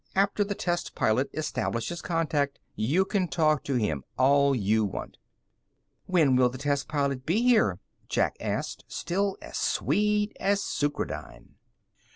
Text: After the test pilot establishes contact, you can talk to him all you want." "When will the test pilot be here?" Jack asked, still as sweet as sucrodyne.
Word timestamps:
After 0.15 0.43
the 0.43 0.55
test 0.55 0.95
pilot 0.95 1.29
establishes 1.31 2.01
contact, 2.01 2.57
you 2.75 3.05
can 3.05 3.27
talk 3.27 3.63
to 3.65 3.75
him 3.75 4.03
all 4.17 4.55
you 4.55 4.83
want." 4.83 5.19
"When 6.07 6.35
will 6.35 6.49
the 6.49 6.57
test 6.57 6.87
pilot 6.87 7.23
be 7.23 7.43
here?" 7.43 7.77
Jack 8.09 8.35
asked, 8.39 8.83
still 8.87 9.37
as 9.43 9.59
sweet 9.59 10.35
as 10.39 10.59
sucrodyne. 10.63 11.49